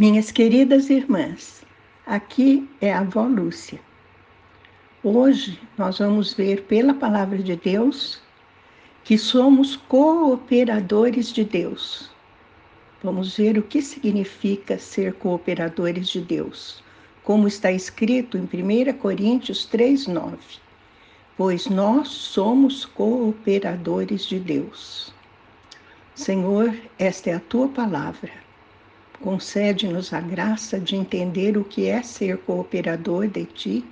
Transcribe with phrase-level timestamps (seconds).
[0.00, 1.62] Minhas queridas irmãs,
[2.06, 3.78] aqui é a avó Lúcia.
[5.04, 8.18] Hoje nós vamos ver pela palavra de Deus
[9.04, 12.10] que somos cooperadores de Deus.
[13.02, 16.82] Vamos ver o que significa ser cooperadores de Deus,
[17.22, 20.38] como está escrito em 1 Coríntios 3:9.
[21.36, 25.12] Pois nós somos cooperadores de Deus.
[26.14, 28.49] Senhor, esta é a tua palavra
[29.22, 33.84] Concede-nos a graça de entender o que é ser cooperador de Ti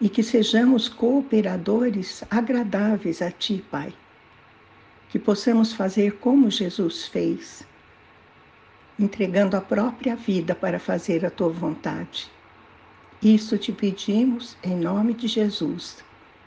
[0.00, 3.94] e que sejamos cooperadores agradáveis a Ti, Pai.
[5.10, 7.64] Que possamos fazer como Jesus fez,
[8.98, 12.28] entregando a própria vida para fazer a Tua vontade.
[13.22, 15.98] Isso te pedimos em nome de Jesus.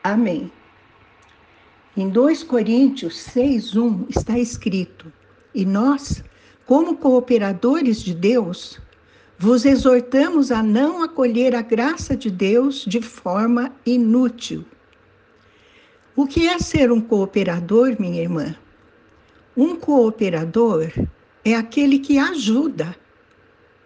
[0.03, 0.51] Amém.
[1.95, 5.11] Em 2 Coríntios 6:1 está escrito:
[5.55, 6.21] "E nós
[6.69, 8.79] como cooperadores de Deus,
[9.39, 14.63] vos exortamos a não acolher a graça de Deus de forma inútil.
[16.15, 18.55] O que é ser um cooperador, minha irmã?
[19.57, 20.91] Um cooperador
[21.43, 22.95] é aquele que ajuda,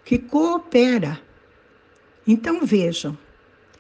[0.03, 1.21] que coopera.
[2.27, 3.17] Então vejam,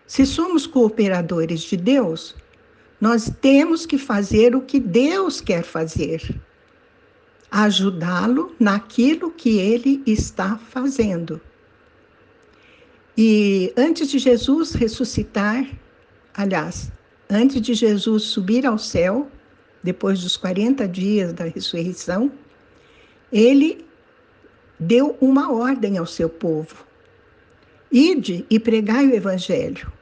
[0.07, 2.37] se somos cooperadores de Deus,
[3.01, 6.41] nós temos que fazer o que Deus quer fazer
[7.53, 11.39] ajudá-lo naquilo que ele está fazendo.
[13.15, 15.63] E antes de Jesus ressuscitar,
[16.33, 16.91] aliás,
[17.29, 19.29] antes de Jesus subir ao céu,
[19.83, 22.31] depois dos 40 dias da ressurreição,
[23.31, 23.85] ele
[24.79, 26.87] deu uma ordem ao seu povo:
[27.91, 29.93] Ide e pregai o evangelho,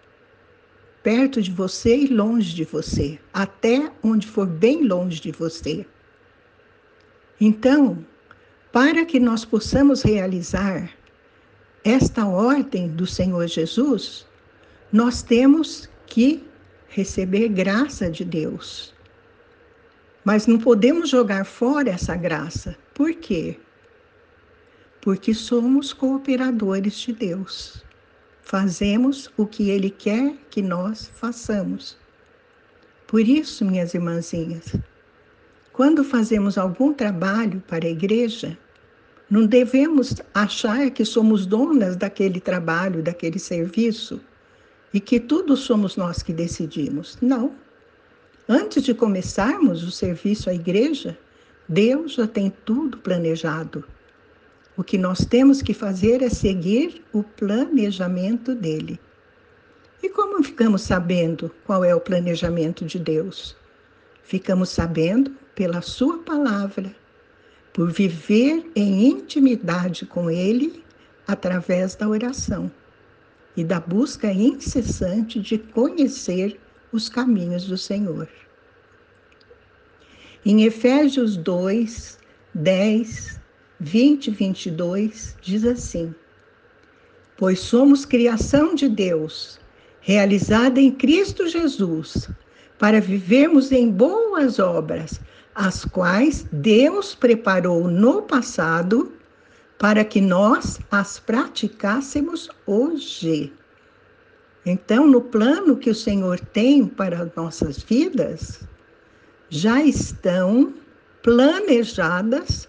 [1.03, 5.85] perto de você e longe de você, até onde for bem longe de você.
[7.43, 8.05] Então,
[8.71, 10.91] para que nós possamos realizar
[11.83, 14.27] esta ordem do Senhor Jesus,
[14.93, 16.47] nós temos que
[16.87, 18.93] receber graça de Deus.
[20.23, 22.77] Mas não podemos jogar fora essa graça.
[22.93, 23.59] Por quê?
[25.01, 27.83] Porque somos cooperadores de Deus.
[28.43, 31.97] Fazemos o que Ele quer que nós façamos.
[33.07, 34.75] Por isso, minhas irmãzinhas,
[35.73, 38.57] quando fazemos algum trabalho para a igreja,
[39.29, 44.19] não devemos achar que somos donas daquele trabalho, daquele serviço
[44.93, 47.17] e que tudo somos nós que decidimos.
[47.21, 47.53] Não.
[48.47, 51.17] Antes de começarmos o serviço à igreja,
[51.69, 53.85] Deus já tem tudo planejado.
[54.75, 58.99] O que nós temos que fazer é seguir o planejamento dele.
[60.03, 63.55] E como ficamos sabendo qual é o planejamento de Deus?
[64.23, 66.95] Ficamos sabendo pela Sua palavra,
[67.73, 70.83] por viver em intimidade com Ele
[71.27, 72.71] através da oração
[73.55, 76.59] e da busca incessante de conhecer
[76.91, 78.27] os caminhos do Senhor.
[80.45, 82.17] Em Efésios 2,
[82.53, 83.39] 10,
[83.79, 86.13] 20 e 22, diz assim:
[87.37, 89.59] Pois somos criação de Deus,
[90.01, 92.29] realizada em Cristo Jesus,
[92.79, 95.19] para vivermos em boas obras,
[95.55, 99.11] as quais Deus preparou no passado
[99.77, 103.51] para que nós as praticássemos hoje.
[104.65, 108.61] Então, no plano que o Senhor tem para nossas vidas,
[109.49, 110.73] já estão
[111.23, 112.67] planejadas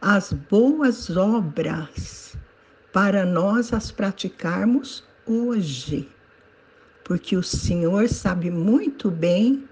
[0.00, 2.36] as boas obras
[2.92, 6.08] para nós as praticarmos hoje.
[7.04, 9.67] Porque o Senhor sabe muito bem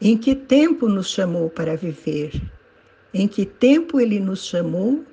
[0.00, 2.32] em que tempo nos chamou para viver?
[3.12, 5.04] Em que tempo ele nos chamou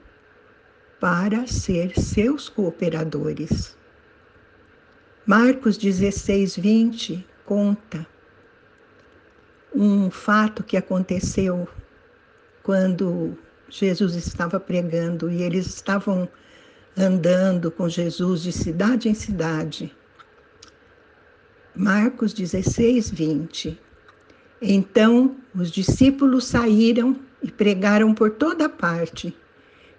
[1.00, 3.78] para ser seus cooperadores?
[5.26, 8.08] Marcos 16, 20 conta
[9.74, 11.68] um fato que aconteceu
[12.64, 13.38] quando
[13.70, 16.28] Jesus estava pregando e eles estavam
[16.98, 19.96] andando com Jesus de cidade em cidade.
[21.74, 23.80] Marcos 16, 20.
[24.62, 29.36] Então os discípulos saíram e pregaram por toda parte,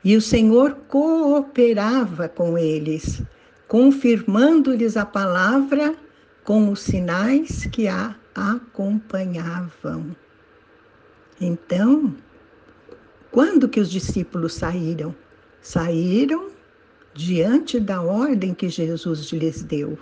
[0.05, 3.23] e o Senhor cooperava com eles,
[3.67, 5.97] confirmando-lhes a palavra
[6.45, 10.15] com os sinais que a acompanhavam.
[11.41, 12.15] Então,
[13.31, 15.15] quando que os discípulos saíram?
[15.61, 16.51] Saíram
[17.15, 19.99] diante da ordem que Jesus lhes deu.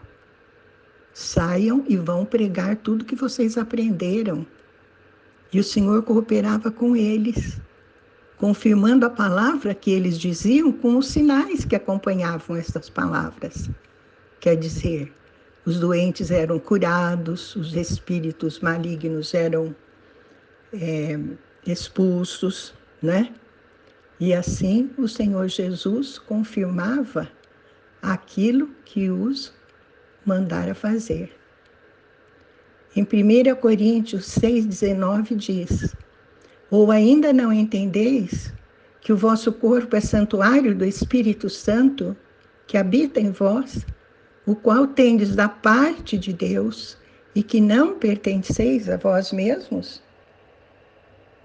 [1.13, 4.47] Saiam e vão pregar tudo que vocês aprenderam.
[5.53, 7.61] E o Senhor cooperava com eles,
[8.37, 13.69] confirmando a palavra que eles diziam com os sinais que acompanhavam essas palavras.
[14.39, 15.13] Quer dizer,
[15.67, 19.75] os doentes eram curados, os espíritos malignos eram
[20.73, 21.19] é,
[21.67, 22.73] expulsos,
[23.03, 23.35] né?
[24.19, 27.29] E assim o Senhor Jesus confirmava
[28.03, 29.53] aquilo que os
[30.25, 31.33] mandara fazer.
[32.95, 35.95] Em 1 Coríntios 6,19 diz:
[36.71, 38.53] Ou ainda não entendeis
[39.01, 42.17] que o vosso corpo é santuário do Espírito Santo
[42.67, 43.85] que habita em vós,
[44.47, 46.97] o qual tendes da parte de Deus
[47.35, 50.03] e que não pertenceis a vós mesmos?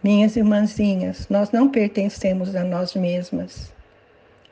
[0.04, 3.74] Minhas irmãzinhas, nós não pertencemos a nós mesmas.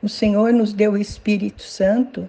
[0.02, 2.28] O Senhor nos deu o Espírito Santo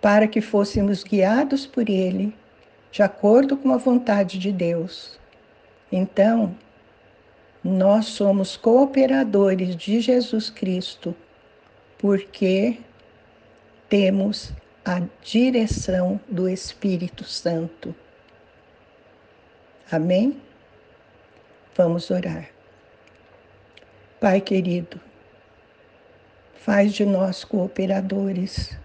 [0.00, 2.34] para que fôssemos guiados por Ele
[2.90, 5.18] de acordo com a vontade de Deus.
[5.90, 6.54] Então,
[7.62, 11.14] nós somos cooperadores de Jesus Cristo,
[11.98, 12.78] porque
[13.88, 14.52] temos
[14.84, 17.94] a direção do Espírito Santo.
[19.90, 20.40] Amém?
[21.76, 22.48] Vamos orar.
[24.20, 25.00] Pai querido,
[26.54, 28.76] faz de nós cooperadores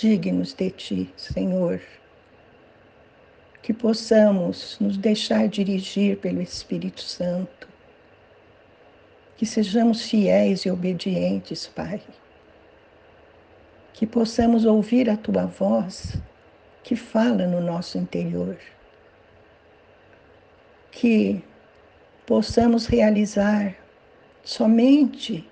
[0.00, 1.80] dignos de Ti, Senhor.
[3.62, 7.66] Que possamos nos deixar dirigir pelo Espírito Santo,
[9.36, 12.00] que sejamos fiéis e obedientes, Pai,
[13.92, 16.16] que possamos ouvir a Tua voz
[16.84, 18.56] que fala no nosso interior,
[20.92, 21.42] que
[22.24, 23.74] possamos realizar
[24.44, 25.44] somente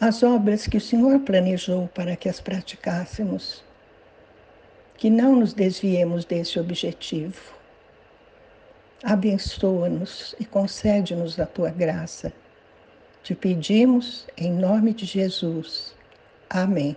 [0.00, 3.62] as obras que o Senhor planejou para que as praticássemos
[4.96, 7.54] que não nos desviemos desse objetivo.
[9.02, 12.32] Abençoa-nos e concede-nos a tua graça.
[13.22, 15.94] Te pedimos em nome de Jesus.
[16.48, 16.96] Amém.